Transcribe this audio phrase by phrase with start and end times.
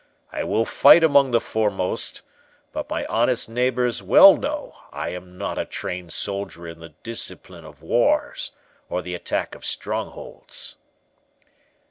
[0.31, 2.23] I will fight among the foremost;
[2.73, 7.65] but my honest neighbours well know I am not a trained soldier in the discipline
[7.65, 8.51] of wars,
[8.89, 10.77] or the attack of strongholds."